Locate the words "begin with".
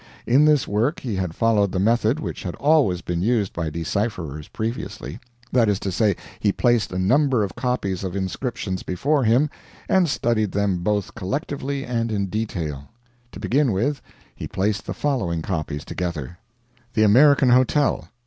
13.39-14.01